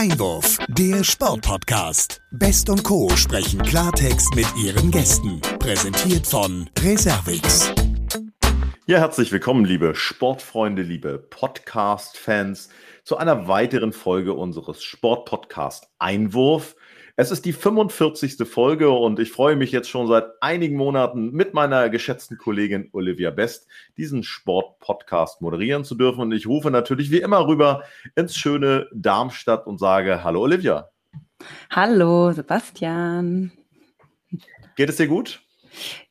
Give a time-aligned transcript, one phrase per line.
[0.00, 2.22] Einwurf, der Sportpodcast.
[2.30, 3.10] Best und Co.
[3.16, 5.42] sprechen Klartext mit ihren Gästen.
[5.58, 7.70] Präsentiert von Reservix.
[8.86, 12.70] Ja, herzlich willkommen, liebe Sportfreunde, liebe Podcast-Fans,
[13.04, 16.76] zu einer weiteren Folge unseres Sportpodcast Einwurf.
[17.20, 18.48] Es ist die 45.
[18.48, 23.30] Folge und ich freue mich jetzt schon seit einigen Monaten mit meiner geschätzten Kollegin Olivia
[23.30, 26.22] Best diesen Sport-Podcast moderieren zu dürfen.
[26.22, 27.82] Und ich rufe natürlich wie immer rüber
[28.16, 30.88] ins schöne Darmstadt und sage Hallo Olivia.
[31.68, 33.52] Hallo Sebastian.
[34.76, 35.42] Geht es dir gut?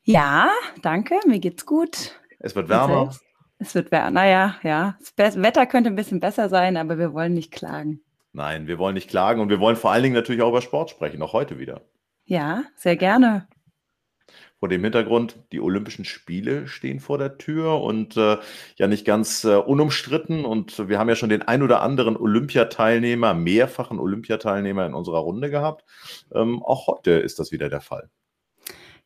[0.04, 0.48] Ja,
[0.80, 2.20] danke, mir geht's gut.
[2.38, 3.12] Es wird wärmer.
[3.58, 4.96] Es wird wärmer, naja, ja.
[5.16, 8.00] Das Wetter könnte ein bisschen besser sein, aber wir wollen nicht klagen.
[8.32, 10.90] Nein, wir wollen nicht klagen und wir wollen vor allen Dingen natürlich auch über Sport
[10.90, 11.82] sprechen, auch heute wieder.
[12.24, 13.48] Ja, sehr gerne.
[14.60, 18.36] Vor dem Hintergrund, die Olympischen Spiele stehen vor der Tür und äh,
[18.76, 20.44] ja nicht ganz äh, unumstritten.
[20.44, 25.50] Und wir haben ja schon den ein oder anderen Olympiateilnehmer, mehrfachen Olympiateilnehmer in unserer Runde
[25.50, 25.84] gehabt.
[26.32, 28.10] Ähm, auch heute ist das wieder der Fall.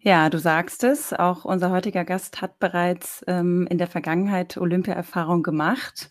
[0.07, 1.15] Ja, du sagst es.
[1.15, 6.11] Auch unser heutiger Gast hat bereits ähm, in der Vergangenheit Olympiaerfahrung gemacht.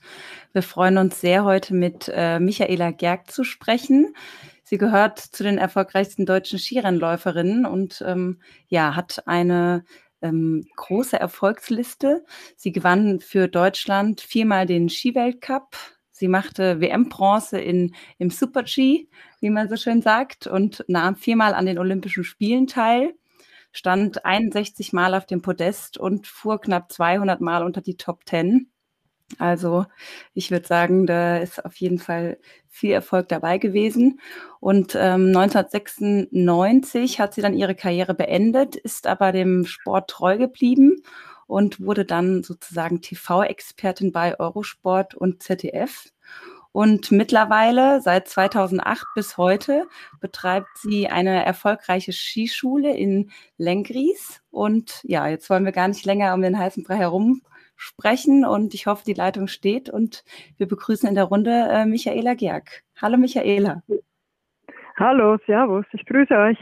[0.52, 4.16] Wir freuen uns sehr, heute mit äh, Michaela Gerg zu sprechen.
[4.64, 9.86] Sie gehört zu den erfolgreichsten deutschen Skirennläuferinnen und ähm, ja, hat eine
[10.24, 12.26] ähm, große Erfolgsliste.
[12.56, 15.78] Sie gewann für Deutschland viermal den Skiweltcup.
[16.10, 19.08] Sie machte WM-Bronze in, im Super-G,
[19.40, 23.14] wie man so schön sagt, und nahm viermal an den Olympischen Spielen teil
[23.74, 28.70] stand 61 Mal auf dem Podest und fuhr knapp 200 Mal unter die Top 10.
[29.40, 29.86] Also
[30.34, 32.38] ich würde sagen, da ist auf jeden Fall
[32.70, 34.20] viel Erfolg dabei gewesen.
[34.60, 41.04] Und ähm, 1996 hat sie dann ihre Karriere beendet, ist aber dem Sport treu geblieben
[41.48, 46.13] und wurde dann sozusagen TV-Expertin bei Eurosport und ZDF.
[46.74, 49.86] Und mittlerweile, seit 2008 bis heute,
[50.20, 54.42] betreibt sie eine erfolgreiche Skischule in Lengries.
[54.50, 57.44] Und ja, jetzt wollen wir gar nicht länger um den heißen Brei herum
[57.76, 58.44] sprechen.
[58.44, 59.88] Und ich hoffe, die Leitung steht.
[59.88, 60.24] Und
[60.58, 62.84] wir begrüßen in der Runde äh, Michaela Gerg.
[63.00, 63.84] Hallo, Michaela.
[64.98, 65.86] Hallo, Servus.
[65.94, 66.58] Ich grüße euch.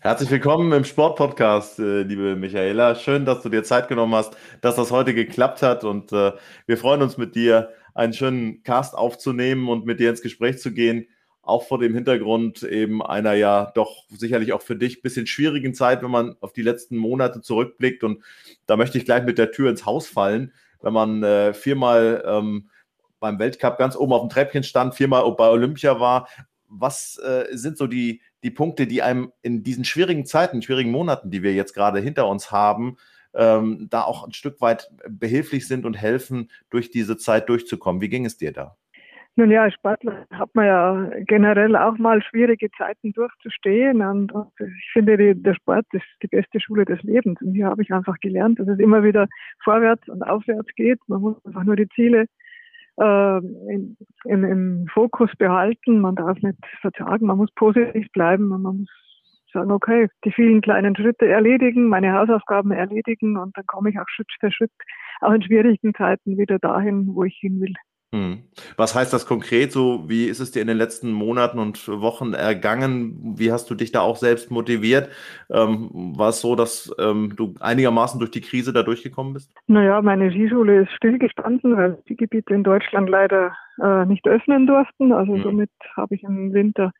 [0.00, 2.94] Herzlich willkommen im Sportpodcast, äh, liebe Michaela.
[2.94, 5.84] Schön, dass du dir Zeit genommen hast, dass das heute geklappt hat.
[5.84, 6.32] Und äh,
[6.66, 10.72] wir freuen uns mit dir einen schönen Cast aufzunehmen und mit dir ins Gespräch zu
[10.72, 11.08] gehen.
[11.40, 15.74] Auch vor dem Hintergrund eben einer ja doch sicherlich auch für dich ein bisschen schwierigen
[15.74, 18.04] Zeit, wenn man auf die letzten Monate zurückblickt.
[18.04, 18.22] Und
[18.66, 20.52] da möchte ich gleich mit der Tür ins Haus fallen.
[20.82, 22.68] Wenn man äh, viermal ähm,
[23.18, 26.28] beim Weltcup ganz oben auf dem Treppchen stand, viermal bei Olympia war,
[26.68, 31.30] was äh, sind so die, die Punkte, die einem in diesen schwierigen Zeiten, schwierigen Monaten,
[31.30, 32.98] die wir jetzt gerade hinter uns haben,
[33.36, 38.00] ähm, da auch ein Stück weit behilflich sind und helfen, durch diese Zeit durchzukommen.
[38.00, 38.76] Wie ging es dir da?
[39.38, 44.00] Nun ja, als Sportler hat man ja generell auch mal schwierige Zeiten durchzustehen.
[44.00, 47.38] Und, und ich finde, die, der Sport ist die beste Schule des Lebens.
[47.42, 49.28] Und hier habe ich einfach gelernt, dass es immer wieder
[49.62, 50.98] vorwärts und aufwärts geht.
[51.06, 52.24] Man muss einfach nur die Ziele
[52.98, 56.00] äh, in, in, im Fokus behalten.
[56.00, 59.05] Man darf nicht verzagen, man muss positiv bleiben und man muss
[59.56, 64.08] sagen, okay, die vielen kleinen Schritte erledigen, meine Hausaufgaben erledigen und dann komme ich auch
[64.08, 64.72] Schritt für Schritt
[65.20, 67.74] auch in schwierigen Zeiten wieder dahin, wo ich hin will.
[68.12, 68.44] Hm.
[68.76, 70.08] Was heißt das konkret so?
[70.08, 73.34] Wie ist es dir in den letzten Monaten und Wochen ergangen?
[73.36, 75.10] Wie hast du dich da auch selbst motiviert?
[75.50, 79.52] Ähm, war es so, dass ähm, du einigermaßen durch die Krise da durchgekommen bist?
[79.66, 85.12] Naja, meine Skischule ist stillgestanden, weil die Gebiete in Deutschland leider äh, nicht öffnen durften.
[85.12, 85.42] Also hm.
[85.42, 86.92] somit habe ich im Winter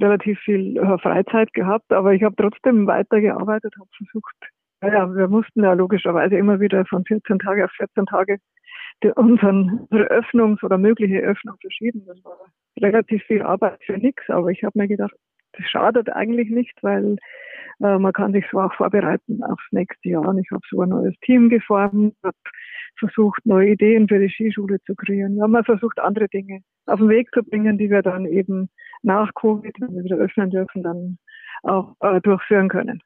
[0.00, 4.34] relativ viel äh, Freizeit gehabt, aber ich habe trotzdem weitergearbeitet, habe versucht,
[4.80, 8.38] naja, wir mussten ja logischerweise immer wieder von 14 Tage auf 14 Tage
[9.16, 12.04] unseren, unsere Öffnungs- oder mögliche Öffnung verschieben.
[12.06, 12.38] Das war
[12.80, 15.14] relativ viel Arbeit für nichts, aber ich habe mir gedacht,
[15.52, 17.16] das schadet eigentlich nicht, weil
[17.80, 20.26] äh, man kann sich so auch vorbereiten aufs nächste Jahr.
[20.26, 22.36] Und ich habe so ein neues Team geformt, habe
[22.98, 25.36] versucht, neue Ideen für die Skischule zu kreieren.
[25.36, 28.68] Wir haben versucht, andere Dinge auf den Weg zu bringen, die wir dann eben
[29.02, 31.18] nach Covid, wenn wir wieder öffnen dürfen, dann
[31.62, 33.00] auch äh, durchführen können.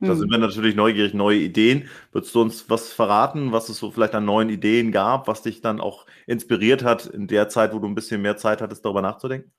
[0.00, 0.16] Da hm.
[0.16, 1.88] sind wir natürlich neugierig, neue Ideen.
[2.12, 5.60] Würdest du uns was verraten, was es so vielleicht an neuen Ideen gab, was dich
[5.60, 9.02] dann auch inspiriert hat in der Zeit, wo du ein bisschen mehr Zeit hattest, darüber
[9.02, 9.52] nachzudenken?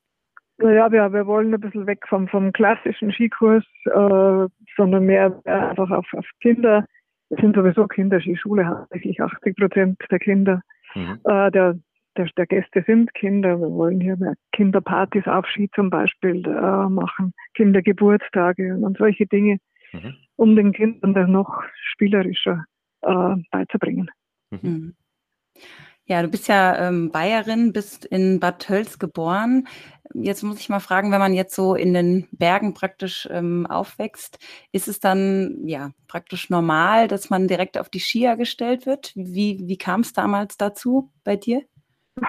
[0.58, 4.46] Naja, wir, wir wollen ein bisschen weg vom, vom klassischen Skikurs, äh,
[4.76, 6.86] sondern mehr einfach auf, auf Kinder.
[7.30, 10.62] Es sind sowieso Kinderskischule, hauptsächlich 80 Prozent der Kinder
[10.94, 11.18] mhm.
[11.24, 11.78] äh, der,
[12.16, 13.58] der, der, Gäste sind Kinder.
[13.58, 19.26] Wir wollen hier mehr Kinderpartys auf Ski zum Beispiel äh, machen, Kindergeburtstage und, und solche
[19.26, 19.58] Dinge,
[19.92, 20.14] mhm.
[20.36, 21.62] um den Kindern das noch
[21.92, 22.64] spielerischer
[23.02, 24.10] äh, beizubringen.
[24.50, 24.94] Mhm.
[26.08, 29.66] Ja, du bist ja ähm, Bayerin, bist in Bad Tölz geboren.
[30.14, 34.38] Jetzt muss ich mal fragen, wenn man jetzt so in den Bergen praktisch ähm, aufwächst,
[34.70, 39.12] ist es dann ja praktisch normal, dass man direkt auf die Skier gestellt wird?
[39.16, 41.62] Wie, wie kam es damals dazu bei dir?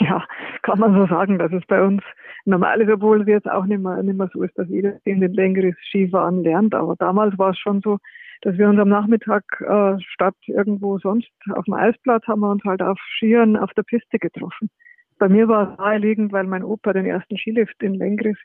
[0.00, 0.26] Ja,
[0.62, 2.02] kann man so sagen, dass es bei uns
[2.46, 5.20] normal ist, obwohl es jetzt auch nicht mehr, nicht mehr so ist, dass jeder in
[5.20, 6.74] den längeres Skifahren lernt.
[6.74, 7.98] Aber damals war es schon so,
[8.42, 12.64] dass wir uns am Nachmittag äh, statt irgendwo sonst auf dem Eisplatz haben wir uns
[12.64, 14.70] halt auf Skiern auf der Piste getroffen.
[15.18, 18.36] Bei mir war es naheliegend, weil mein Opa den ersten Skilift in Lengris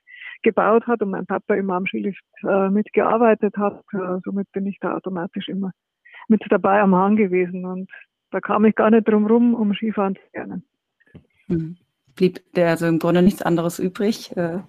[0.43, 3.83] gebaut hat und mein Papa immer am Skilift äh, mitgearbeitet hat.
[3.93, 5.71] Äh, somit bin ich da automatisch immer
[6.27, 7.89] mit dabei am Hang gewesen und
[8.31, 10.63] da kam ich gar nicht drum rum, um Skifahren zu lernen.
[11.47, 11.77] Mhm
[12.19, 14.59] blieb der also im Grunde nichts anderes übrig, äh,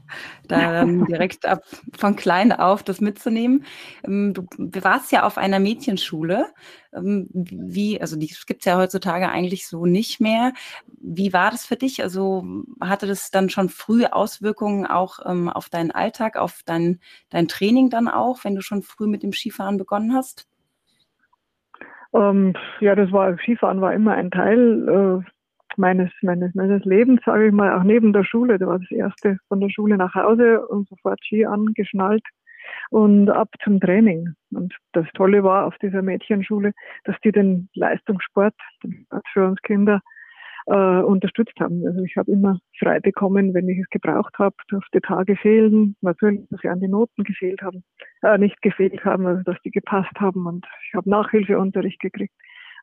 [0.47, 1.65] da direkt ab
[1.99, 3.65] von klein auf das mitzunehmen.
[4.05, 4.47] Ähm, du
[4.85, 6.47] warst ja auf einer Mädchenschule.
[6.95, 10.53] Ähm, wie, also die gibt es ja heutzutage eigentlich so nicht mehr.
[11.01, 12.05] Wie war das für dich?
[12.05, 12.45] Also
[12.81, 17.01] hatte das dann schon früh Auswirkungen auch ähm, auf deinen Alltag, auf dein,
[17.31, 20.47] dein Training dann auch, wenn du schon früh mit dem Skifahren begonnen hast?
[22.15, 25.25] Ähm, ja, das war Skifahren war immer ein Teil.
[25.77, 28.59] Meines, meines, meines Lebens, sage ich mal, auch neben der Schule.
[28.59, 32.25] Da war das erste von der Schule nach Hause und sofort Ski angeschnallt
[32.91, 34.35] und ab zum Training.
[34.53, 36.73] Und das Tolle war auf dieser Mädchenschule,
[37.05, 40.01] dass die den Leistungssport, den für uns Kinder,
[40.67, 41.85] äh, unterstützt haben.
[41.87, 46.47] Also ich habe immer frei bekommen, wenn ich es gebraucht habe, durfte Tage fehlen, natürlich,
[46.51, 47.83] dass sie an die Noten gefehlt haben,
[48.23, 52.35] äh, nicht gefehlt haben, also dass die gepasst haben und ich habe Nachhilfeunterricht gekriegt.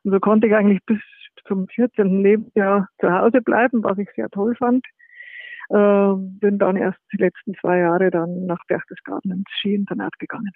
[0.04, 0.98] Und so konnte ich eigentlich bis
[1.46, 2.22] zum 14.
[2.22, 4.84] Lebensjahr zu Hause bleiben, was ich sehr toll fand.
[5.70, 10.52] Äh, bin dann erst die letzten zwei Jahre dann nach Berchtesgaden ins Skiinternat gegangen.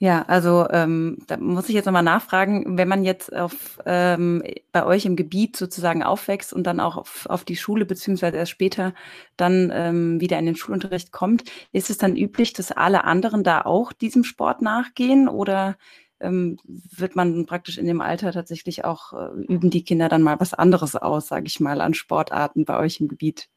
[0.00, 4.86] Ja, also ähm, da muss ich jetzt nochmal nachfragen, wenn man jetzt auf, ähm, bei
[4.86, 8.94] euch im Gebiet sozusagen aufwächst und dann auch auf, auf die Schule beziehungsweise erst später
[9.36, 13.62] dann ähm, wieder in den Schulunterricht kommt, ist es dann üblich, dass alle anderen da
[13.62, 15.76] auch diesem Sport nachgehen oder
[16.20, 20.54] wird man praktisch in dem Alter tatsächlich auch, äh, üben die Kinder dann mal was
[20.54, 23.48] anderes aus, sage ich mal, an Sportarten bei euch im Gebiet?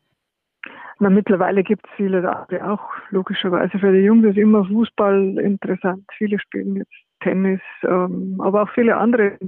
[0.99, 3.79] Na, mittlerweile gibt es viele andere auch, logischerweise.
[3.79, 6.05] Für die Jungs ist immer Fußball interessant.
[6.15, 9.39] Viele spielen jetzt Tennis, ähm, aber auch viele andere,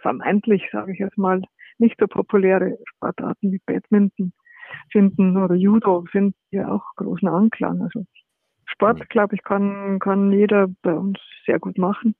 [0.00, 1.42] vermeintlich, sage ich jetzt mal,
[1.78, 4.32] nicht so populäre Sportarten wie Badminton
[4.90, 7.82] finden oder Judo finden ja auch großen Anklang.
[7.82, 8.06] Also
[8.64, 9.04] Sport, mhm.
[9.10, 12.14] glaube ich, kann, kann jeder bei uns sehr gut machen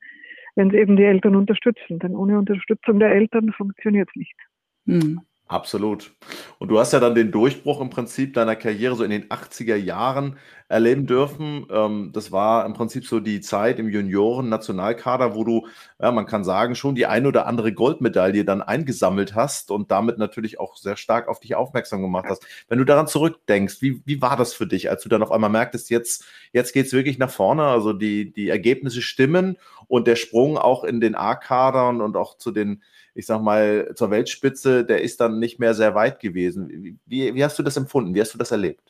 [0.55, 1.99] wenn es eben die Eltern unterstützen.
[1.99, 4.37] Denn ohne Unterstützung der Eltern funktioniert es nicht.
[4.85, 5.21] Mhm.
[5.49, 6.15] Absolut.
[6.59, 9.77] Und du hast ja dann den Durchbruch im Prinzip deiner Karriere so in den 80er
[9.77, 11.67] Jahren erleben dürfen.
[11.71, 15.67] Ähm, das war im Prinzip so die Zeit im Junioren-Nationalkader, wo du,
[16.01, 20.17] ja, man kann sagen, schon die ein oder andere Goldmedaille dann eingesammelt hast und damit
[20.17, 22.47] natürlich auch sehr stark auf dich aufmerksam gemacht hast.
[22.69, 25.51] Wenn du daran zurückdenkst, wie, wie war das für dich, als du dann auf einmal
[25.51, 26.25] merktest, jetzt,
[26.55, 30.85] jetzt geht es wirklich nach vorne, also die, die Ergebnisse stimmen und der Sprung auch
[30.85, 32.83] in den A-Kadern und auch zu den
[33.15, 36.99] ich sag mal, zur Weltspitze, der ist dann nicht mehr sehr weit gewesen.
[37.07, 38.15] Wie, wie hast du das empfunden?
[38.15, 38.81] Wie hast du das erlebt?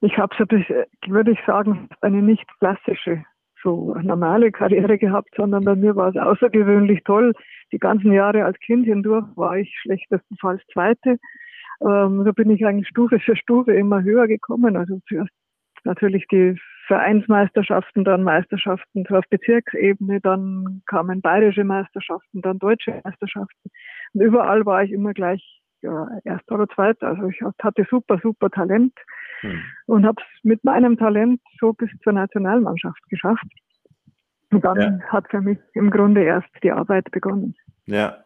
[0.00, 3.24] Ich habe so, würde ich sagen, eine nicht klassische,
[3.62, 7.34] so normale Karriere gehabt, sondern bei mir war es außergewöhnlich toll.
[7.72, 11.18] Die ganzen Jahre als Kind hindurch war ich schlechtestenfalls Zweite.
[11.82, 14.76] Ähm, so bin ich eigentlich Stufe für Stufe immer höher gekommen.
[14.76, 15.30] Also zuerst
[15.84, 16.58] natürlich die
[16.90, 23.70] Vereinsmeisterschaften, dann Meisterschaften auf Bezirksebene, dann kamen bayerische Meisterschaften, dann deutsche Meisterschaften.
[24.12, 27.06] Und überall war ich immer gleich ja, erster oder zweiter.
[27.06, 28.92] Also ich hatte super, super Talent
[29.42, 29.62] hm.
[29.86, 33.46] und habe es mit meinem Talent so bis zur Nationalmannschaft geschafft.
[34.50, 34.98] Und dann ja.
[35.06, 37.54] hat für mich im Grunde erst die Arbeit begonnen.
[37.86, 38.16] Ja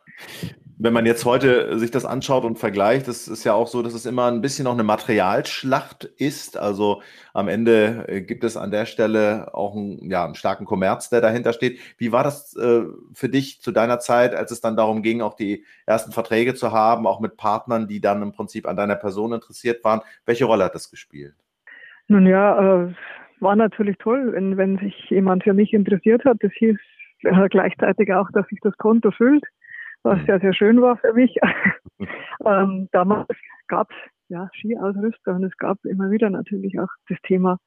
[0.76, 3.94] wenn man jetzt heute sich das anschaut und vergleicht, das ist ja auch so, dass
[3.94, 6.56] es immer ein bisschen noch eine Materialschlacht ist.
[6.56, 7.02] Also
[7.32, 11.20] am Ende äh, gibt es an der Stelle auch einen, ja, einen starken Kommerz, der
[11.20, 11.78] dahinter steht.
[11.98, 15.34] Wie war das äh, für dich zu deiner Zeit, als es dann darum ging, auch
[15.34, 19.32] die ersten Verträge zu haben, auch mit Partnern, die dann im Prinzip an deiner Person
[19.32, 20.00] interessiert waren?
[20.26, 21.34] Welche Rolle hat das gespielt?
[22.08, 22.94] Nun ja, äh,
[23.40, 26.38] war natürlich toll, wenn, wenn sich jemand für mich interessiert hat.
[26.40, 26.76] Das hieß
[27.22, 29.44] äh, gleichzeitig auch, dass sich das Konto füllt
[30.04, 31.36] was sehr, sehr schön war für mich.
[32.46, 33.28] ähm, damals
[33.66, 33.96] gab es
[34.28, 37.58] ja, Skiausrüster und es gab immer wieder natürlich auch das Thema,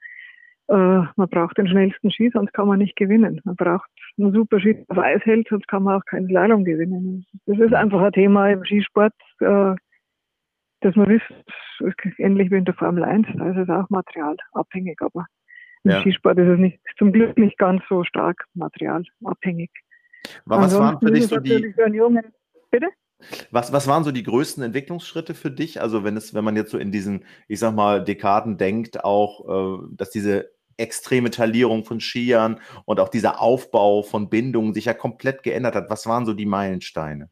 [0.69, 3.41] äh, man braucht den schnellsten Ski, sonst kann man nicht gewinnen.
[3.45, 7.25] Man braucht einen super Ski, auf Eis hält, sonst kann man auch keinen Slalom gewinnen.
[7.45, 9.75] Das ist einfach ein Thema im Skisport, äh,
[10.81, 15.25] dass man wisst, ähnlich wie in der Formel 1, da ist es auch materialabhängig, aber
[15.83, 16.01] im ja.
[16.01, 19.71] Skisport ist es nicht, zum Glück nicht ganz so stark materialabhängig.
[20.45, 21.73] Was waren für dich so die.
[21.93, 22.23] Jungen,
[22.71, 22.87] bitte?
[23.51, 25.81] Was, was waren so die größten Entwicklungsschritte für dich?
[25.81, 29.79] Also wenn es, wenn man jetzt so in diesen, ich sag mal, Dekaden denkt, auch,
[29.79, 34.93] äh, dass diese extreme Talierung von Skiern und auch dieser Aufbau von Bindungen sich ja
[34.93, 35.89] komplett geändert hat.
[35.89, 37.29] Was waren so die Meilensteine?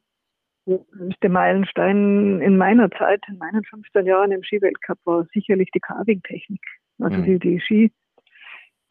[0.65, 6.61] Der Meilenstein in meiner Zeit, in meinen 15 Jahren im Skiweltcup, war sicherlich die Carving-Technik.
[6.99, 7.23] Also mhm.
[7.25, 7.91] die, die Ski,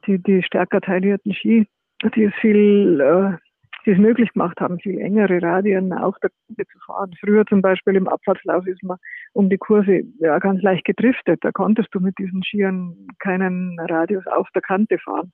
[0.06, 1.66] die, die stärker taillierten Ski,
[2.14, 3.43] die ist viel äh,
[3.86, 7.14] die es möglich gemacht haben, viel engere Radien auf der Kante zu fahren.
[7.20, 8.98] Früher zum Beispiel im Abfahrtslauf ist man
[9.32, 11.40] um die Kurse ja ganz leicht gedriftet.
[11.42, 15.32] Da konntest du mit diesen Skiern keinen Radius auf der Kante fahren.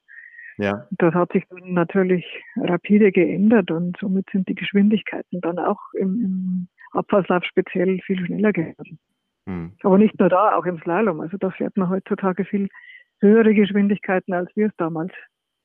[0.58, 0.86] Ja.
[0.98, 2.24] Das hat sich dann natürlich
[2.56, 8.52] rapide geändert und somit sind die Geschwindigkeiten dann auch im, im Abfahrtslauf speziell viel schneller
[8.52, 8.98] geworden.
[9.46, 9.72] Hm.
[9.82, 11.20] Aber nicht nur da, auch im Slalom.
[11.20, 12.68] Also da fährt man heutzutage viel
[13.20, 15.12] höhere Geschwindigkeiten, als wir es damals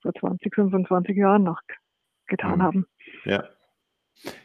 [0.02, 1.60] vor 20, 25 Jahren noch
[2.28, 2.64] getan mhm.
[2.64, 2.86] haben.
[3.26, 3.44] Ja.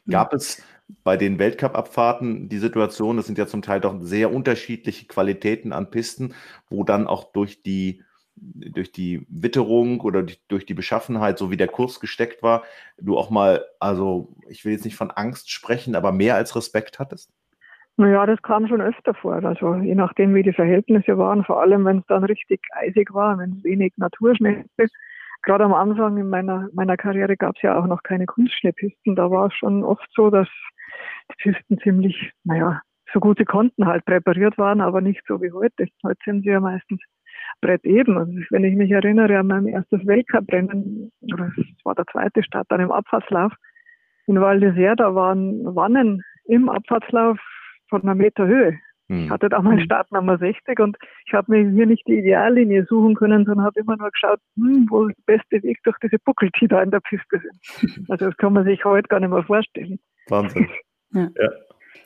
[0.09, 0.63] Gab es
[1.05, 5.91] bei den Weltcup-Abfahrten die Situation, das sind ja zum Teil doch sehr unterschiedliche Qualitäten an
[5.91, 6.35] Pisten,
[6.69, 8.03] wo dann auch durch die,
[8.35, 12.65] durch die Witterung oder durch die Beschaffenheit, so wie der Kurs gesteckt war,
[12.99, 16.99] du auch mal, also ich will jetzt nicht von Angst sprechen, aber mehr als Respekt
[16.99, 17.33] hattest?
[17.97, 19.35] Naja, das kam schon öfter vor.
[19.45, 23.39] Also je nachdem, wie die Verhältnisse waren, vor allem wenn es dann richtig eisig war,
[23.39, 24.95] wenn es wenig Naturschnee ist,
[25.43, 29.17] gerade am Anfang in meiner, meiner Karriere gab es ja auch noch keine Kunstschneepisten.
[29.17, 30.49] Da war es schon oft so, dass
[31.31, 32.81] die Pisten ziemlich, naja,
[33.13, 35.87] so gut sie konnten halt präpariert waren, aber nicht so wie heute.
[36.05, 37.01] Heute sind sie ja meistens
[37.61, 38.19] Brett eben.
[38.19, 42.81] Also wenn ich mich erinnere an mein erstes Weltcuprennen, es war der zweite Start dann
[42.81, 43.53] im Abfahrtslauf
[44.27, 47.39] in Val d'Isère, da waren Wannen im Abfahrtslauf
[47.89, 48.79] von einer Meter Höhe.
[49.11, 49.31] Ich hm.
[49.31, 53.45] hatte da mal Startnummer 60 und ich habe mir hier nicht die Ideallinie suchen können,
[53.45, 56.81] sondern habe immer nur geschaut, hm, wo der beste Weg durch diese Buckel, die da
[56.81, 58.09] in der Piste sind.
[58.09, 59.99] Also das kann man sich heute gar nicht mehr vorstellen.
[60.29, 60.69] Wahnsinn.
[61.13, 61.23] Ja.
[61.23, 61.49] ja.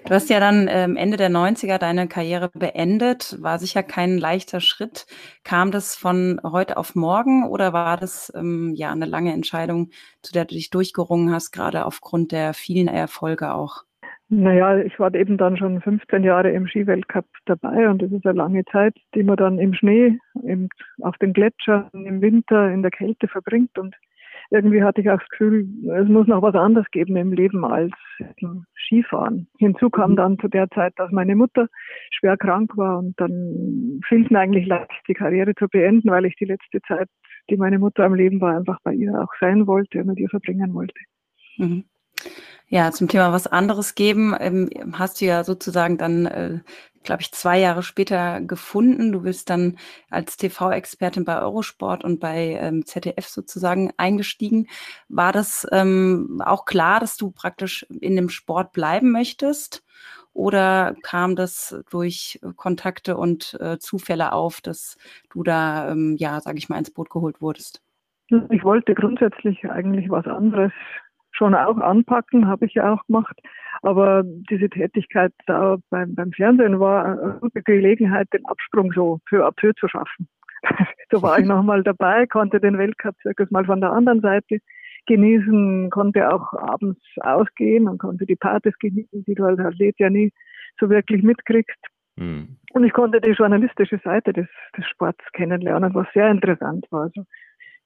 [0.07, 3.37] Du hast ja dann ähm, Ende der 90er deine Karriere beendet.
[3.43, 5.05] War sicher kein leichter Schritt.
[5.45, 9.91] Kam das von heute auf morgen oder war das ähm, ja eine lange Entscheidung,
[10.23, 13.85] zu der du dich durchgerungen hast, gerade aufgrund der vielen Erfolge auch?
[14.29, 18.39] Naja, ich war eben dann schon 15 Jahre im Skiweltcup dabei und das ist eine
[18.39, 20.69] lange Zeit, die man dann im Schnee, im,
[21.03, 23.95] auf den Gletschern, im Winter, in der Kälte verbringt und
[24.51, 27.93] irgendwie hatte ich auch das Gefühl, es muss noch was anderes geben im Leben als
[28.87, 29.49] Skifahren.
[29.59, 30.17] Hinzu kam mhm.
[30.17, 31.69] dann zu der Zeit, dass meine Mutter
[32.11, 36.27] schwer krank war und dann fiel es mir eigentlich leicht, die Karriere zu beenden, weil
[36.27, 37.09] ich die letzte Zeit,
[37.51, 40.29] die meine Mutter am Leben war, einfach bei ihr auch sein wollte und mit ihr
[40.29, 41.01] verbringen wollte.
[41.59, 41.85] Mhm.
[42.69, 46.61] Ja, zum Thema was anderes geben, ähm, hast du ja sozusagen dann, äh,
[47.03, 49.13] glaube ich, zwei Jahre später gefunden.
[49.13, 49.79] Du bist dann
[50.11, 54.67] als TV-Expertin bei Eurosport und bei ähm, ZDF sozusagen eingestiegen.
[55.09, 59.85] War das ähm, auch klar, dass du praktisch in dem Sport bleiben möchtest?
[60.33, 64.97] Oder kam das durch Kontakte und äh, Zufälle auf, dass
[65.31, 67.83] du da, ähm, ja, sage ich mal, ins Boot geholt wurdest?
[68.51, 70.73] Ich wollte grundsätzlich eigentlich was anderes
[71.35, 73.39] schon auch anpacken, habe ich ja auch gemacht.
[73.83, 79.45] Aber diese Tätigkeit da beim, beim Fernsehen war eine gute Gelegenheit, den Absprung so für
[79.45, 80.29] ab zu schaffen.
[81.11, 84.59] so war ich nochmal dabei, konnte den Weltcup-Zirkus mal von der anderen Seite
[85.07, 90.09] genießen, konnte auch abends ausgehen und konnte die Partys genießen, die du als Athlet ja
[90.09, 90.33] nie
[90.81, 91.79] so wirklich mitkriegst.
[92.17, 92.57] Mhm.
[92.73, 97.03] Und ich konnte die journalistische Seite des, des Sports kennenlernen, was sehr interessant war.
[97.03, 97.25] Also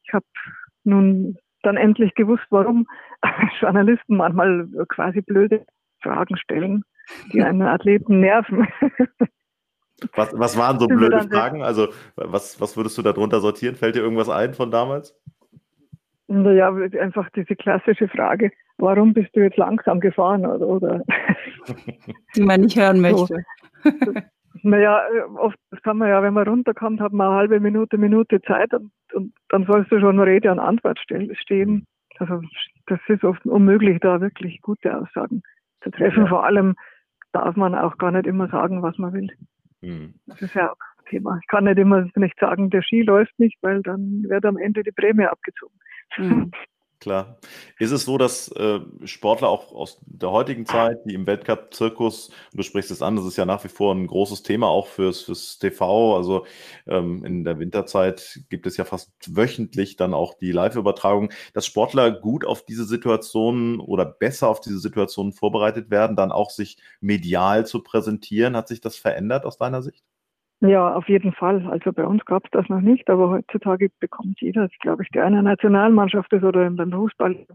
[0.05, 0.27] ich habe
[0.85, 1.37] nun
[1.69, 2.87] dann endlich gewusst, warum
[3.61, 5.67] Journalisten manchmal quasi blöde
[6.03, 6.85] Fragen stellen,
[7.33, 8.67] die einen Athleten nerven.
[10.15, 11.61] Was, was waren so blöde Fragen?
[11.61, 13.75] Also, was, was würdest du darunter sortieren?
[13.75, 15.13] Fällt dir irgendwas ein von damals?
[16.29, 20.47] Naja, einfach diese klassische Frage, warum bist du jetzt langsam gefahren?
[20.47, 21.03] Oder, oder
[22.37, 23.43] die man nicht hören möchte.
[23.83, 24.15] So,
[24.63, 25.03] naja,
[25.37, 28.91] oft kann man ja, wenn man runterkommt, hat man eine halbe Minute, Minute Zeit und,
[29.13, 31.87] und dann sollst du schon Rede und Antwort stehen.
[32.19, 32.43] Also
[32.87, 35.43] das ist oft unmöglich, da wirklich gute Aussagen
[35.83, 36.25] zu treffen.
[36.25, 36.29] Ja.
[36.29, 36.75] Vor allem
[37.33, 39.29] darf man auch gar nicht immer sagen, was man will.
[39.81, 40.15] Mhm.
[40.27, 41.39] Das ist ja auch ein Thema.
[41.41, 44.83] Ich kann nicht immer nicht sagen, der Ski läuft nicht, weil dann wird am Ende
[44.83, 45.79] die Prämie abgezogen.
[46.17, 46.51] Mhm.
[47.01, 47.39] Klar.
[47.79, 52.63] Ist es so, dass äh, Sportler auch aus der heutigen Zeit, die im Weltcup-Zirkus, du
[52.65, 55.59] sprichst es an, das ist ja nach wie vor ein großes Thema auch fürs, fürs
[55.61, 56.17] TV.
[56.17, 56.45] Also
[56.89, 62.11] ähm, in der Winterzeit gibt es ja fast wöchentlich dann auch die Live-Übertragung, dass Sportler
[62.11, 67.65] gut auf diese Situationen oder besser auf diese Situationen vorbereitet werden, dann auch sich medial
[67.65, 68.57] zu präsentieren.
[68.57, 70.05] Hat sich das verändert aus deiner Sicht?
[70.61, 71.65] Ja, auf jeden Fall.
[71.69, 75.25] Also bei uns gab es das noch nicht, aber heutzutage bekommt jeder, glaube ich, der
[75.25, 77.47] eine Nationalmannschaft ist oder beim Fußball,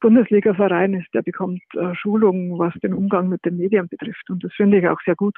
[0.00, 4.28] Bundesliga-Verein ist, der bekommt äh, Schulungen, was den Umgang mit den Medien betrifft.
[4.28, 5.36] Und das finde ich auch sehr gut.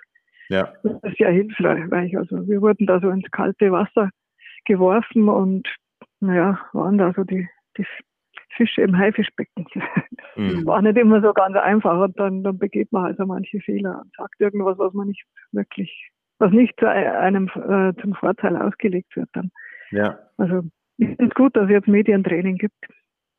[0.49, 0.73] Ja.
[0.83, 2.17] Das ist sehr hilfreich.
[2.17, 4.11] Also wir wurden da so ins kalte Wasser
[4.65, 5.69] geworfen und
[6.21, 7.87] naja, waren da so die, die
[8.57, 9.67] Fische im Haifischbecken.
[10.37, 10.67] Mhm.
[10.67, 14.13] War nicht immer so ganz einfach und dann, dann begeht man also manche Fehler und
[14.17, 16.11] sagt irgendwas, was man nicht wirklich,
[16.45, 19.51] was nicht zu einem äh, zum Vorteil ausgelegt wird dann.
[19.91, 20.19] Ja.
[20.37, 20.63] Also
[20.99, 22.77] ich finde es gut, dass es jetzt Medientraining gibt.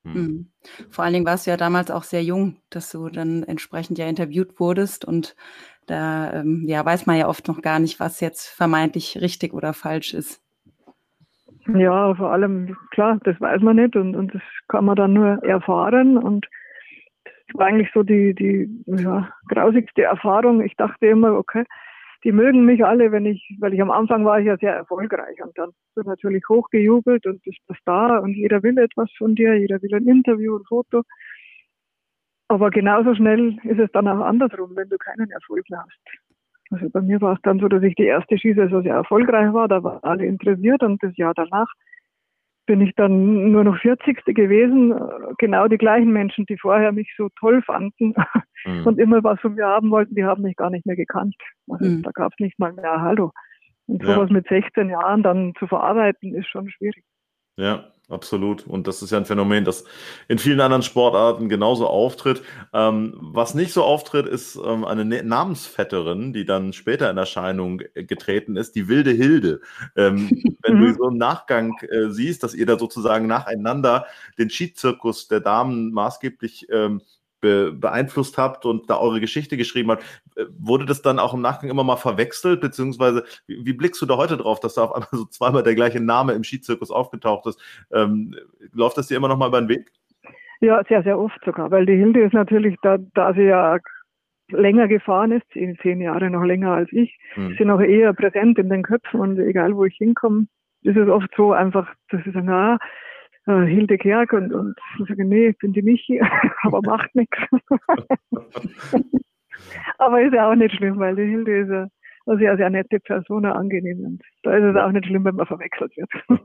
[0.04, 0.48] Mhm.
[0.90, 4.08] Vor allen Dingen warst du ja damals auch sehr jung, dass du dann entsprechend ja
[4.08, 5.36] interviewt wurdest und
[5.88, 9.74] da ähm, ja, weiß man ja oft noch gar nicht, was jetzt vermeintlich richtig oder
[9.74, 10.42] falsch ist.
[11.68, 15.44] Ja, vor allem, klar, das weiß man nicht und, und das kann man dann nur
[15.44, 16.48] erfahren und
[17.48, 20.62] das war eigentlich so die, die ja, grausigste Erfahrung.
[20.62, 21.64] Ich dachte immer, okay,
[22.26, 25.42] die mögen mich alle, wenn ich, weil ich am Anfang war ich ja sehr erfolgreich
[25.44, 29.56] und dann wird natürlich hochgejubelt und ist das da und jeder will etwas von dir,
[29.56, 31.04] jeder will ein Interview, ein Foto.
[32.48, 36.00] Aber genauso schnell ist es dann auch andersrum, wenn du keinen Erfolg mehr hast.
[36.72, 39.68] Also bei mir war es dann so, dass ich die erste Skisaison sehr erfolgreich war,
[39.68, 41.72] da waren alle interessiert und das Jahr danach
[42.66, 44.24] bin ich dann nur noch 40.
[44.26, 44.94] gewesen.
[45.38, 48.14] Genau die gleichen Menschen, die vorher mich so toll fanden
[48.66, 48.86] mhm.
[48.86, 51.36] und immer was von mir haben wollten, die haben mich gar nicht mehr gekannt.
[51.70, 52.04] Also mhm.
[52.04, 53.32] da gab es nicht mal mehr Hallo.
[53.88, 54.34] Und sowas ja.
[54.34, 57.04] mit 16 Jahren dann zu verarbeiten, ist schon schwierig.
[57.58, 58.66] Ja, absolut.
[58.68, 59.84] Und das ist ja ein Phänomen, das
[60.28, 62.42] in vielen anderen Sportarten genauso auftritt.
[62.74, 67.82] Ähm, was nicht so auftritt, ist ähm, eine ne-, Namensvetterin, die dann später in Erscheinung
[67.94, 69.62] äh, getreten ist, die wilde Hilde.
[69.96, 70.30] Ähm,
[70.64, 70.96] wenn du mhm.
[70.96, 74.06] so im Nachgang äh, siehst, dass ihr da sozusagen nacheinander
[74.38, 77.02] den Skizirkus der Damen maßgeblich ähm,
[77.46, 80.04] be beeinflusst habt und da eure Geschichte geschrieben habt,
[80.36, 84.06] äh, wurde das dann auch im Nachgang immer mal verwechselt, beziehungsweise wie, wie blickst du
[84.06, 87.46] da heute drauf, dass da auf einmal so zweimal der gleiche Name im Skizirkus aufgetaucht
[87.48, 87.60] ist?
[87.92, 88.36] Ähm,
[88.74, 89.92] läuft das dir immer noch mal über den Weg?
[90.62, 93.78] Ja, sehr, sehr oft sogar, weil die Hilde ist natürlich, da, da sie ja
[94.50, 97.56] länger gefahren ist, zehn Jahre noch länger als ich, hm.
[97.58, 100.48] sind auch eher präsent in den Köpfen und egal wo ich hinkomme,
[100.84, 102.78] ist es oft so einfach, dass sie sagen, ah,
[103.48, 106.22] äh, Hilde Kerk und, und ich sage, nee, ich bin die Michi,
[106.64, 107.38] aber macht nichts.
[109.98, 111.88] aber ist ja auch nicht schlimm, weil die Hilde ist ja
[112.28, 114.04] eine sehr, sehr nette Person, angenehm.
[114.06, 116.10] Und da ist es auch nicht schlimm, wenn man verwechselt wird.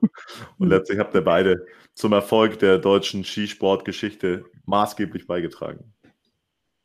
[0.58, 5.94] und letztlich habt ihr beide zum Erfolg der deutschen Skisportgeschichte maßgeblich beigetragen.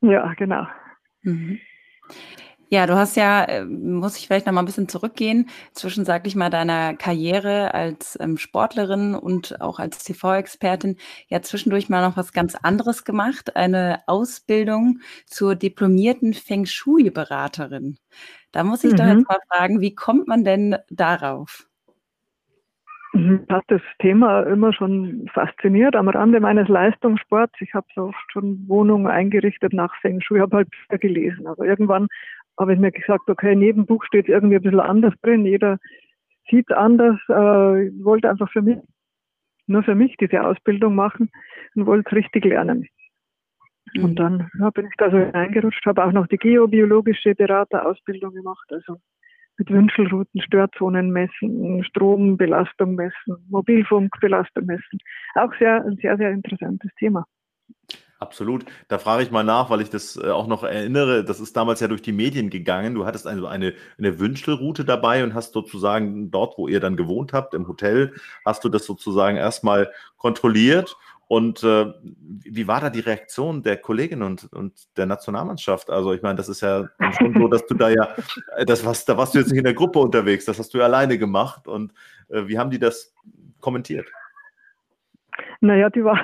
[0.02, 0.68] Ja, genau.
[1.24, 1.60] Mhm.
[2.76, 6.28] Ja, du hast ja, äh, muss ich vielleicht noch mal ein bisschen zurückgehen, zwischen, sag
[6.28, 10.98] ich mal, deiner Karriere als ähm, Sportlerin und auch als TV-Expertin,
[11.30, 17.98] ja zwischendurch mal noch was ganz anderes gemacht, eine Ausbildung zur diplomierten Feng Shui-Beraterin.
[18.52, 18.98] Da muss ich mhm.
[18.98, 21.70] doch jetzt mal fragen, wie kommt man denn darauf?
[23.48, 27.54] Hat das Thema immer schon fasziniert am Rande meines Leistungssports.
[27.62, 31.48] Ich habe so oft schon Wohnungen eingerichtet nach Feng Shui, habe halt Bücher gelesen.
[31.48, 32.08] Aber irgendwann
[32.60, 35.78] habe ich mir gesagt, okay, in jedem Buch steht irgendwie ein bisschen anders drin, jeder
[36.50, 37.34] sieht anders, äh,
[38.04, 38.78] wollte einfach für mich,
[39.68, 41.32] nur für mich diese Ausbildung machen
[41.76, 42.88] und wollte es richtig lernen.
[43.94, 44.04] Mhm.
[44.04, 48.66] Und dann ja, bin ich da so hineingerutscht, habe auch noch die geobiologische Beraterausbildung gemacht,
[48.70, 48.98] also
[49.58, 55.00] mit Wünschelrouten, Störzonen messen, Strombelastung messen, Mobilfunkbelastung messen.
[55.36, 57.26] Auch sehr, ein sehr, sehr interessantes Thema.
[58.18, 58.66] Absolut.
[58.88, 61.26] Da frage ich mal nach, weil ich das äh, auch noch erinnere.
[61.26, 62.96] Das ist damals ja durch die Medien gegangen.
[62.96, 67.34] Du hattest also eine, eine Wünschelroute dabei und hast sozusagen dort, wo ihr dann gewohnt
[67.34, 68.14] habt, im Hotel,
[68.46, 70.96] hast du das sozusagen erstmal kontrolliert.
[71.28, 75.90] Und äh, wie war da die Reaktion der Kollegin und, und der Nationalmannschaft?
[75.90, 78.16] Also ich meine, das ist ja schon so, dass du da ja,
[78.56, 80.78] äh, das was, da warst du jetzt nicht in der Gruppe unterwegs, das hast du
[80.78, 81.68] ja alleine gemacht.
[81.68, 81.94] Und
[82.30, 83.14] äh, wie haben die das
[83.60, 84.08] kommentiert?
[85.62, 86.20] Naja, die war,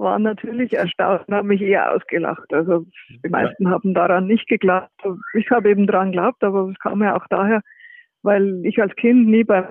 [0.00, 2.52] waren natürlich erstaunt und haben mich eher ausgelacht.
[2.52, 2.86] Also
[3.24, 3.70] die meisten ja.
[3.70, 4.90] haben daran nicht geglaubt.
[5.34, 7.60] Ich habe eben daran geglaubt, aber es kam ja auch daher,
[8.22, 9.66] weil ich als Kind nie beim,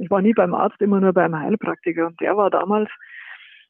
[0.00, 2.90] ich war nie beim Arzt, immer nur beim Heilpraktiker und der war damals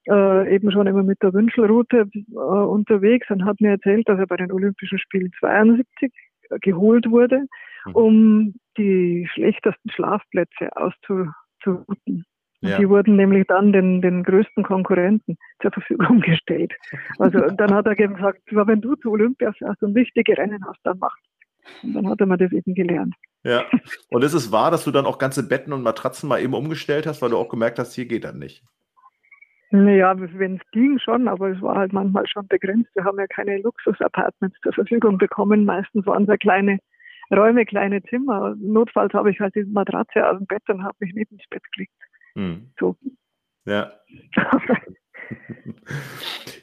[0.08, 4.26] äh, eben schon immer mit der Wünschelroute äh, unterwegs und hat mir erzählt, dass er
[4.26, 6.12] bei den Olympischen Spielen 72
[6.60, 7.46] geholt wurde,
[7.86, 7.94] mhm.
[7.94, 12.24] um die schlechtesten Schlafplätze auszuruten.
[12.64, 12.78] Ja.
[12.78, 16.72] Die wurden nämlich dann den, den größten Konkurrenten zur Verfügung gestellt.
[17.18, 20.98] Also dann hat er gesagt, wenn du zu Olympia fährst und wichtige Rennen hast, dann
[20.98, 21.14] mach.
[21.82, 23.14] Und dann hat er mir das eben gelernt.
[23.42, 23.64] Ja.
[24.08, 27.06] Und ist es wahr, dass du dann auch ganze Betten und Matratzen mal eben umgestellt
[27.06, 28.64] hast, weil du auch gemerkt hast, hier geht das nicht?
[29.70, 32.88] Naja, wenn es ging schon, aber es war halt manchmal schon begrenzt.
[32.94, 35.66] Wir haben ja keine Luxus-Apartments zur Verfügung bekommen.
[35.66, 36.78] Meistens waren es ja kleine
[37.30, 38.54] Räume, kleine Zimmer.
[38.58, 41.62] Notfalls habe ich halt diese Matratze aus dem Bett und habe mich neben das Bett
[41.72, 41.92] gelegt.
[42.34, 42.72] Hm.
[42.78, 42.96] So.
[43.64, 43.92] Ja.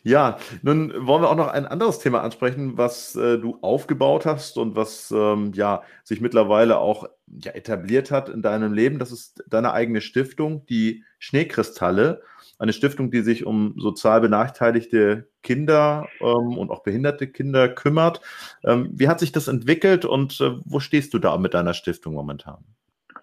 [0.03, 4.57] Ja, nun wollen wir auch noch ein anderes Thema ansprechen, was äh, du aufgebaut hast
[4.57, 8.97] und was ähm, ja sich mittlerweile auch ja, etabliert hat in deinem Leben.
[8.97, 12.23] Das ist deine eigene Stiftung, die Schneekristalle.
[12.57, 18.21] Eine Stiftung, die sich um sozial benachteiligte Kinder ähm, und auch behinderte Kinder kümmert.
[18.63, 22.15] Ähm, wie hat sich das entwickelt und äh, wo stehst du da mit deiner Stiftung
[22.15, 22.63] momentan?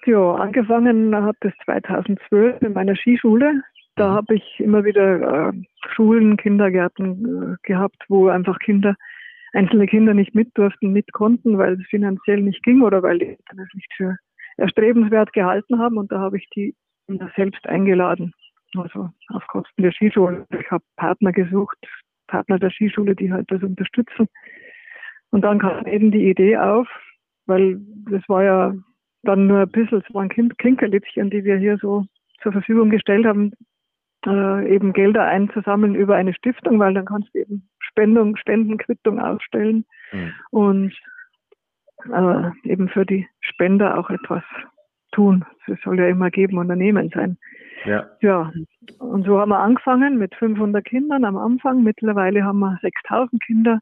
[0.09, 3.61] Ja, angefangen hat es 2012 in meiner Skischule.
[3.97, 4.15] Da mhm.
[4.15, 5.53] habe ich immer wieder äh,
[5.91, 8.97] Schulen, Kindergärten äh, gehabt, wo einfach Kinder,
[9.53, 13.27] einzelne Kinder nicht mit durften, mit konnten, weil es finanziell nicht ging oder weil die
[13.27, 14.17] Eltern es nicht für
[14.57, 15.99] erstrebenswert gehalten haben.
[15.99, 16.75] Und da habe ich die
[17.37, 18.33] selbst eingeladen,
[18.79, 20.47] also auf Kosten der Skischule.
[20.59, 21.77] Ich habe Partner gesucht,
[22.29, 24.27] Partner der Skischule, die halt das unterstützen.
[25.33, 26.89] Und dann kam eben die Idee auf,
[27.45, 27.79] weil
[28.11, 28.75] das war ja
[29.23, 32.05] dann nur ein bisschen, es waren Kinkerlitzchen, die wir hier so
[32.43, 33.53] zur Verfügung gestellt haben,
[34.27, 39.85] äh, eben Gelder einzusammeln über eine Stiftung, weil dann kannst du eben Spendung, Spendenquittung ausstellen
[40.13, 40.33] mhm.
[40.51, 40.93] und
[42.13, 44.43] äh, eben für die Spender auch etwas
[45.13, 45.45] tun.
[45.67, 47.39] Es soll ja immer geben Unternehmen sein.
[47.85, 48.07] Ja.
[48.21, 48.53] ja.
[48.99, 51.83] Und so haben wir angefangen mit 500 Kindern am Anfang.
[51.83, 53.81] Mittlerweile haben wir 6000 Kinder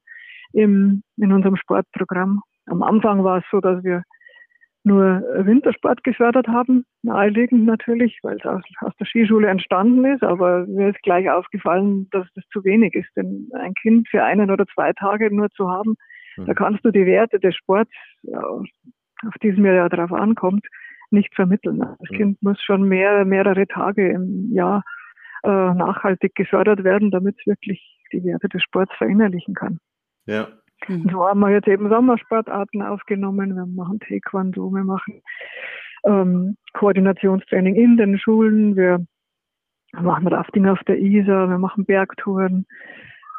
[0.53, 2.43] im, in unserem Sportprogramm.
[2.67, 4.03] Am Anfang war es so, dass wir
[4.87, 10.65] nur Wintersport gefördert haben, naheliegend natürlich, weil es aus, aus, der Skischule entstanden ist, aber
[10.67, 14.65] mir ist gleich aufgefallen, dass das zu wenig ist, denn ein Kind für einen oder
[14.67, 15.97] zwei Tage nur zu haben,
[16.37, 16.47] mhm.
[16.47, 17.91] da kannst du die Werte des Sports,
[18.33, 20.65] auf die es mir ja darauf ankommt,
[21.11, 21.81] nicht vermitteln.
[21.81, 22.17] Das mhm.
[22.17, 24.85] Kind muss schon mehr, mehrere Tage im Jahr
[25.43, 29.79] äh, nachhaltig gefördert werden, damit es wirklich die Werte des Sports verinnerlichen kann.
[30.27, 30.47] Ja,
[30.89, 31.09] Mhm.
[31.11, 33.55] So haben wir jetzt eben Sommersportarten aufgenommen.
[33.55, 35.23] Wir machen Taekwondo, wir machen
[36.05, 39.05] ähm, Koordinationstraining in den Schulen, wir
[39.93, 42.67] machen Rafting auf der Isar, wir machen Bergtouren,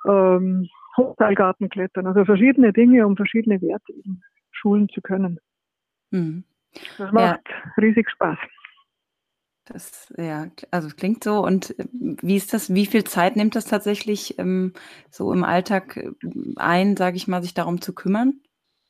[0.07, 4.21] ähm, Hochseilgartenklettern, also verschiedene Dinge, um verschiedene Werte eben
[4.51, 5.39] schulen zu können.
[6.11, 6.43] Mhm.
[6.97, 7.71] Das macht ja.
[7.81, 8.37] riesig Spaß.
[9.69, 11.43] Das, ja, also klingt so.
[11.43, 11.85] Und äh,
[12.21, 14.73] wie ist das, wie viel Zeit nimmt das tatsächlich ähm,
[15.09, 16.09] so im Alltag äh,
[16.55, 18.39] ein, sage ich mal, sich darum zu kümmern?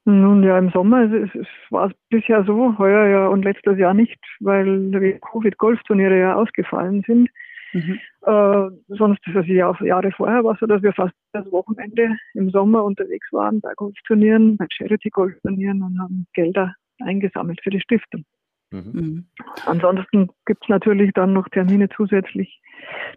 [0.05, 3.93] Nun ja, im Sommer es, es war es bisher so, heuer ja und letztes Jahr
[3.93, 7.29] nicht, weil Covid-Golfturniere ja ausgefallen sind.
[7.73, 7.99] Mhm.
[8.21, 12.49] Äh, sonst, also Jahr, Jahre vorher war es so, dass wir fast das Wochenende im
[12.51, 18.23] Sommer unterwegs waren bei Golfturnieren, bei Charity-Golfturnieren und haben Gelder eingesammelt für die Stiftung.
[18.71, 18.91] Mhm.
[18.93, 19.25] mhm.
[19.65, 22.61] Ansonsten gibt es natürlich dann noch Termine zusätzlich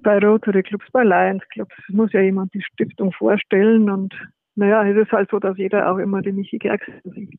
[0.02, 1.74] bei Rotary Clubs, bei Lions Clubs.
[1.88, 4.14] Es muss ja jemand die Stiftung vorstellen und
[4.54, 7.38] naja, es ist halt so, dass jeder auch immer die Michi Gerxen sieht.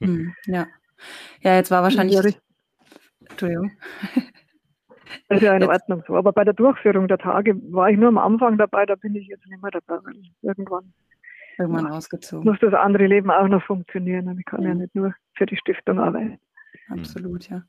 [0.00, 0.66] Mhm, ja.
[1.40, 2.14] Ja, jetzt war wahrscheinlich.
[2.14, 2.30] Ja,
[3.28, 3.72] Entschuldigung.
[5.28, 6.16] Das ist ja in Ordnung so.
[6.16, 9.26] Aber bei der Durchführung der Tage war ich nur am Anfang dabei, da bin ich
[9.26, 10.92] jetzt nicht mehr dabei, weil irgendwann,
[11.58, 12.48] irgendwann ausgezogen.
[12.48, 14.28] muss das andere Leben auch noch funktionieren.
[14.28, 14.66] Und ich kann mhm.
[14.66, 16.38] ja nicht nur für die Stiftung arbeiten.
[16.88, 16.98] Mhm.
[16.98, 17.62] absolut, ja.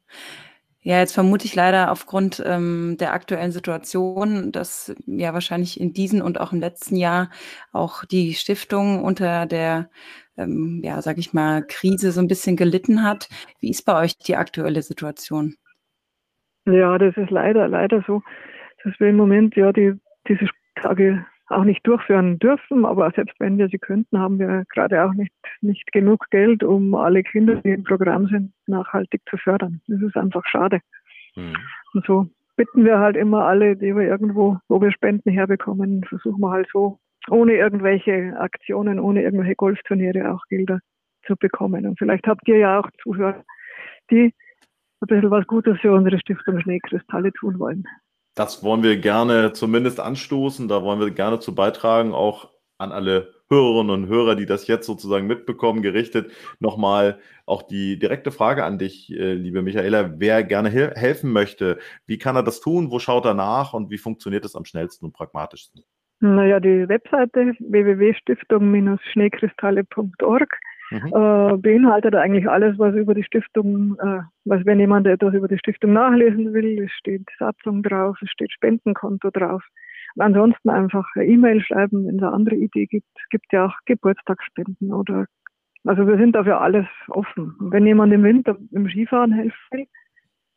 [0.86, 6.21] Ja, jetzt vermute ich leider aufgrund ähm, der aktuellen Situation, dass ja wahrscheinlich in diesem
[6.21, 7.30] und auch im letzten Jahr
[7.71, 9.89] auch die Stiftung unter der,
[10.36, 13.30] ähm, ja, sag ich mal, Krise so ein bisschen gelitten hat.
[13.62, 15.56] Wie ist bei euch die aktuelle Situation?
[16.65, 18.21] Ja, das ist leider, leider so,
[18.84, 19.93] dass wir im Moment ja die,
[20.28, 22.86] diese Tage auch nicht durchführen dürfen.
[22.86, 26.96] Aber selbst wenn wir sie könnten, haben wir gerade auch nicht, nicht genug Geld, um
[26.96, 29.82] alle Kinder, die im Programm sind, nachhaltig zu fördern.
[29.88, 30.80] Das ist einfach schade.
[31.36, 31.56] Mhm.
[31.94, 36.40] Und so bitten wir halt immer alle, die wir irgendwo, wo wir Spenden herbekommen, versuchen
[36.40, 40.80] wir halt so, ohne irgendwelche Aktionen, ohne irgendwelche Golfturniere auch Gelder
[41.26, 41.86] zu bekommen.
[41.88, 43.44] Und vielleicht habt ihr ja auch Zuhörer,
[44.12, 44.34] die
[45.02, 47.86] ein bisschen was Gutes für unsere Stiftung Schneekristalle tun wollen.
[48.36, 50.67] Das wollen wir gerne zumindest anstoßen.
[50.67, 54.88] Da wollen wir gerne zu beitragen, auch an alle Hörerinnen und Hörer, die das jetzt
[54.88, 56.32] sozusagen mitbekommen, gerichtet.
[56.60, 60.19] Nochmal auch die direkte Frage an dich, äh, liebe Michaela.
[60.19, 62.89] Wer gerne helfen möchte, wie kann er das tun?
[62.89, 65.84] Wo schaut er nach und wie funktioniert es am schnellsten und pragmatischsten?
[66.19, 70.60] Naja, die Webseite www.stiftung-schneekristalle.org
[70.94, 71.08] mhm.
[71.08, 75.58] äh, beinhaltet eigentlich alles, was über die Stiftung, äh, was wenn jemand etwas über die
[75.58, 79.64] Stiftung nachlesen will, es steht Satzung drauf, es steht Spendenkonto drauf.
[80.16, 83.08] Und ansonsten einfach E-Mail schreiben, wenn es eine andere Idee gibt.
[83.16, 85.26] Es gibt ja auch Geburtstagsspenden oder
[85.86, 87.56] also wir sind dafür alles offen.
[87.60, 89.88] Und wenn jemand im Winter im Skifahren helfen will,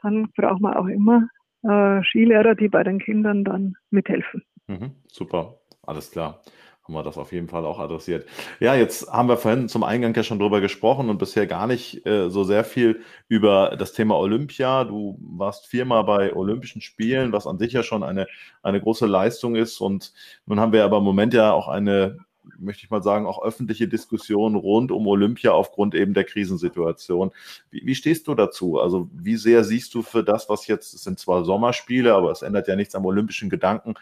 [0.03, 1.29] dann braucht man auch immer
[1.63, 4.43] äh, Skilehrer, die bei den Kindern dann mithelfen.
[4.69, 6.43] Mhm, super, alles klar.
[6.87, 8.29] Haben wir das auf jeden Fall auch adressiert.
[8.61, 12.07] Ja, jetzt haben wir vorhin zum Eingang ja schon drüber gesprochen und bisher gar nicht
[12.07, 14.85] äh, so sehr viel über das Thema Olympia.
[14.85, 18.29] Du warst viermal bei Olympischen Spielen, was an sich ja schon eine,
[18.63, 19.81] eine große Leistung ist.
[19.81, 20.13] Und
[20.47, 22.19] nun haben wir aber im Moment ja auch eine
[22.59, 27.33] möchte ich mal sagen, auch öffentliche Diskussionen rund um Olympia aufgrund eben der Krisensituation.
[27.71, 28.81] Wie, wie, stehst du dazu?
[28.81, 32.43] Also wie sehr siehst du für das, was jetzt, es sind zwar Sommerspiele, aber es
[32.43, 33.95] ändert ja nichts am olympischen Gedanken,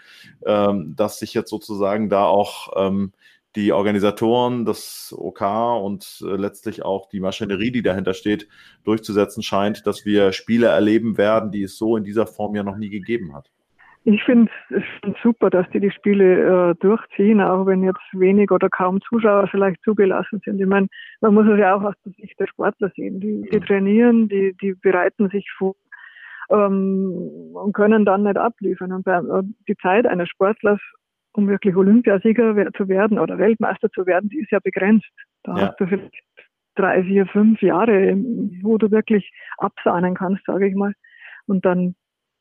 [0.44, 3.12] ähm, dass sich jetzt sozusagen da auch ähm,
[3.57, 5.40] die Organisatoren, das OK
[5.83, 8.48] und äh, letztlich auch die Maschinerie, die dahinter steht,
[8.83, 12.76] durchzusetzen scheint, dass wir Spiele erleben werden, die es so in dieser Form ja noch
[12.76, 13.50] nie gegeben hat.
[14.06, 14.82] Ich finde es
[15.22, 19.82] super, dass die die Spiele äh, durchziehen, auch wenn jetzt wenig oder kaum Zuschauer vielleicht
[19.82, 20.60] zugelassen sind.
[20.60, 20.88] Ich meine,
[21.22, 23.18] man muss es ja auch aus der Sicht der Sportler sehen.
[23.20, 25.74] Die, die trainieren, die, die bereiten sich vor
[26.50, 27.12] ähm,
[27.54, 28.92] und können dann nicht abliefern.
[28.92, 30.80] Und bei, äh, die Zeit eines Sportlers,
[31.32, 35.08] um wirklich Olympiasieger zu werden oder Weltmeister zu werden, die ist ja begrenzt.
[35.44, 35.68] Da ja.
[35.68, 36.14] hast du vielleicht
[36.74, 38.16] drei, vier, fünf Jahre,
[38.62, 40.92] wo du wirklich absahnen kannst, sage ich mal.
[41.46, 41.94] Und dann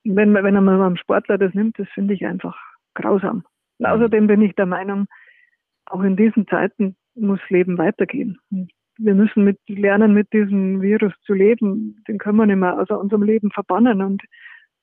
[0.03, 2.57] wenn, wenn man beim Sportler das nimmt, das finde ich einfach
[2.93, 3.43] grausam.
[3.79, 5.07] Und außerdem bin ich der Meinung,
[5.85, 8.39] auch in diesen Zeiten muss Leben weitergehen.
[8.97, 12.03] Wir müssen mit, lernen, mit diesem Virus zu leben.
[12.07, 14.01] Den können wir nicht mehr aus unserem Leben verbannen.
[14.01, 14.21] Und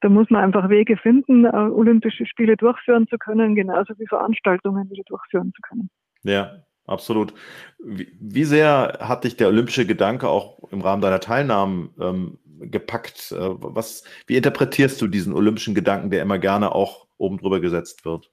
[0.00, 4.90] da muss man einfach Wege finden, äh, Olympische Spiele durchführen zu können, genauso wie Veranstaltungen
[4.90, 5.90] wieder durchführen zu können.
[6.22, 7.34] Ja, absolut.
[7.78, 13.32] Wie, wie sehr hat dich der olympische Gedanke auch im Rahmen deiner Teilnahmen ähm, gepackt?
[13.32, 18.04] Äh, was, wie interpretierst du diesen olympischen Gedanken, der immer gerne auch oben drüber gesetzt
[18.04, 18.30] wird?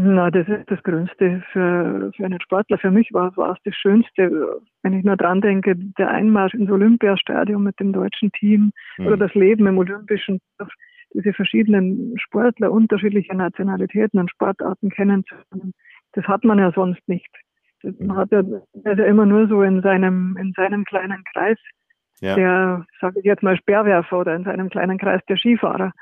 [0.00, 2.78] Na, das ist das Größte für, für einen Sportler.
[2.78, 6.70] Für mich war, war es das Schönste, wenn ich nur dran denke, der Einmarsch ins
[6.70, 9.06] Olympiastadion mit dem deutschen Team mhm.
[9.08, 10.40] oder das Leben im Olympischen,
[11.14, 15.72] diese verschiedenen Sportler unterschiedlicher Nationalitäten und Sportarten kennenzulernen.
[16.12, 17.34] Das hat man ja sonst nicht.
[17.82, 18.42] Man hat ja,
[18.84, 21.58] ja immer nur so in seinem, in seinem kleinen Kreis
[22.20, 22.34] ja.
[22.34, 25.92] der, sage ich jetzt mal, Speerwerfer oder in seinem kleinen Kreis der Skifahrer.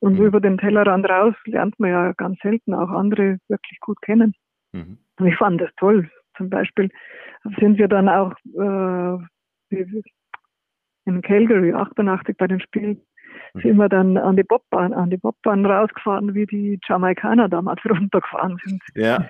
[0.00, 0.26] Und mhm.
[0.26, 4.34] über den Tellerrand raus lernt man ja ganz selten auch andere wirklich gut kennen.
[4.72, 4.98] Mhm.
[5.18, 6.10] Und ich fand das toll.
[6.36, 6.90] Zum Beispiel
[7.58, 9.18] sind wir dann auch äh,
[11.06, 13.00] in Calgary 88 bei den Spielen
[13.54, 13.60] mhm.
[13.60, 18.58] sind wir dann an die Bobbahn, an die Bobbahn rausgefahren, wie die Jamaikaner damals runtergefahren
[18.64, 18.82] sind.
[18.94, 19.28] Ja.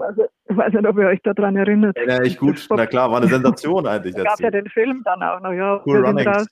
[0.00, 1.96] Also, ich weiß nicht, ob ihr euch daran erinnert.
[1.96, 2.66] Erinnere ich gut.
[2.70, 4.16] Na klar, war eine Sensation eigentlich.
[4.16, 5.52] Es gab ja den Film dann auch noch.
[5.52, 6.44] Ja, cool wir da,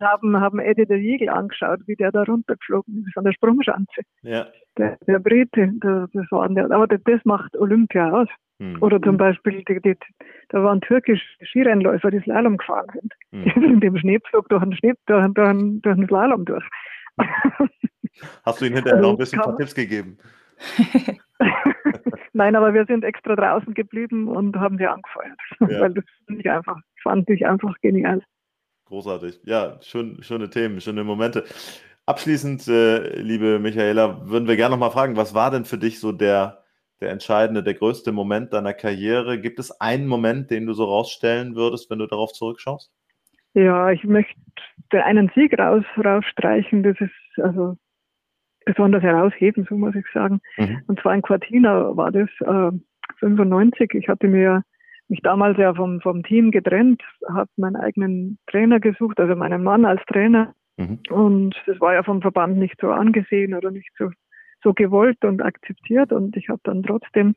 [0.00, 4.02] haben, haben Eddie der Jiegel angeschaut, wie der da runtergeflogen ist an der Sprungschanze.
[4.22, 4.46] Ja.
[4.78, 8.28] Der, der Brite, der, das war der, aber das, das macht Olympia aus.
[8.58, 8.78] Hm.
[8.80, 9.96] Oder zum Beispiel, die, die,
[10.48, 13.12] da waren türkische Skirennläufer, die Slalom gefahren sind.
[13.32, 13.44] Hm.
[13.44, 16.64] Die sind im Schneepflug durch den, Schnee, durch, durch, durch den Slalom durch.
[18.44, 20.18] Hast du ihnen hinterher also noch ein bisschen ein paar Tipps gegeben?
[22.34, 25.38] Nein, aber wir sind extra draußen geblieben und haben sie angefeuert.
[25.60, 25.80] Ja.
[25.80, 28.22] Weil das fand ich einfach, fand ich einfach genial.
[28.86, 29.40] Großartig.
[29.44, 31.44] Ja, schön, schöne Themen, schöne Momente.
[32.06, 36.00] Abschließend, äh, liebe Michaela, würden wir gerne noch mal fragen, was war denn für dich
[36.00, 36.64] so der,
[37.00, 39.40] der entscheidende, der größte Moment deiner Karriere?
[39.40, 42.90] Gibt es einen Moment, den du so rausstellen würdest, wenn du darauf zurückschaust?
[43.54, 44.34] Ja, ich möchte
[44.92, 46.82] einen Sieg raus, rausstreichen.
[46.82, 47.76] Das ist also
[48.64, 50.40] besonders herausheben, so muss ich sagen.
[50.56, 50.82] Mhm.
[50.86, 52.76] Und zwar in Cortina war das äh,
[53.18, 53.94] 95.
[53.94, 54.62] Ich hatte mir
[55.08, 59.84] mich damals ja vom, vom Team getrennt, habe meinen eigenen Trainer gesucht, also meinen Mann
[59.84, 60.54] als Trainer.
[60.78, 61.00] Mhm.
[61.10, 64.10] Und das war ja vom Verband nicht so angesehen oder nicht so,
[64.62, 66.12] so gewollt und akzeptiert.
[66.12, 67.34] Und ich habe dann trotzdem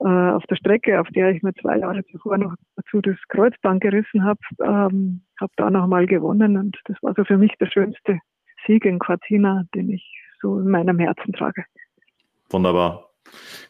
[0.00, 3.82] äh, auf der Strecke, auf der ich mir zwei Jahre zuvor noch dazu das Kreuzband
[3.82, 6.56] gerissen habe, ähm, habe da nochmal gewonnen.
[6.56, 8.18] Und das war so für mich der schönste
[8.66, 11.64] Sieg in Cortina, den ich so in meinem Herzen trage.
[12.50, 13.10] Wunderbar.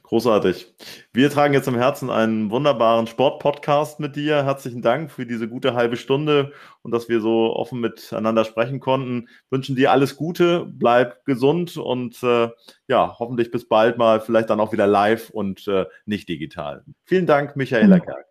[0.03, 0.75] Großartig.
[1.13, 4.45] Wir tragen jetzt im Herzen einen wunderbaren Sportpodcast mit dir.
[4.45, 9.29] Herzlichen Dank für diese gute halbe Stunde und dass wir so offen miteinander sprechen konnten.
[9.51, 12.49] Wünschen dir alles Gute, bleib gesund und äh,
[12.87, 16.85] ja, hoffentlich bis bald mal, vielleicht dann auch wieder live und äh, nicht digital.
[17.05, 18.27] Vielen Dank, Michaela Kerk.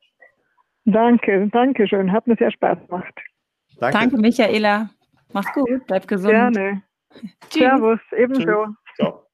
[0.86, 2.12] Danke, danke schön.
[2.12, 3.20] Hat mir sehr Spaß gemacht.
[3.80, 4.90] Danke, danke Michaela.
[5.32, 6.34] Mach's gut, bleib gesund.
[6.34, 6.84] Gerne.
[7.50, 8.76] Servus, ebenso.
[8.96, 9.26] Ciao.